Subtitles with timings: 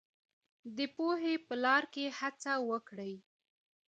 [0.77, 3.13] د پوهې په لار کې هڅه وکړئ.